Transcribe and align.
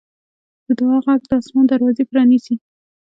د 0.65 0.67
دعا 0.79 0.97
غږ 1.05 1.21
د 1.29 1.31
اسمان 1.41 1.65
دروازې 1.67 2.03
پرانیزي. 2.11 2.55